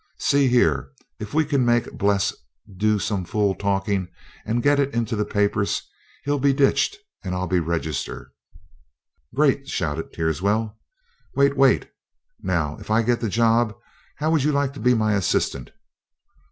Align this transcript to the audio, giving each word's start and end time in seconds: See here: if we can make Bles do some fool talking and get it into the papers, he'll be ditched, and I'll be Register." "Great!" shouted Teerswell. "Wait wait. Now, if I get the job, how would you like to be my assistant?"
See 0.17 0.47
here: 0.47 0.93
if 1.19 1.31
we 1.31 1.45
can 1.45 1.63
make 1.63 1.95
Bles 1.95 2.33
do 2.75 2.97
some 2.97 3.23
fool 3.23 3.53
talking 3.53 4.07
and 4.47 4.63
get 4.63 4.79
it 4.79 4.91
into 4.95 5.15
the 5.15 5.25
papers, 5.25 5.83
he'll 6.23 6.39
be 6.39 6.53
ditched, 6.53 6.97
and 7.23 7.35
I'll 7.35 7.45
be 7.45 7.59
Register." 7.59 8.31
"Great!" 9.35 9.67
shouted 9.67 10.11
Teerswell. 10.11 10.75
"Wait 11.35 11.55
wait. 11.55 11.91
Now, 12.41 12.77
if 12.79 12.89
I 12.89 13.03
get 13.03 13.19
the 13.19 13.29
job, 13.29 13.75
how 14.15 14.31
would 14.31 14.43
you 14.43 14.51
like 14.51 14.73
to 14.73 14.79
be 14.79 14.95
my 14.95 15.13
assistant?" 15.13 15.69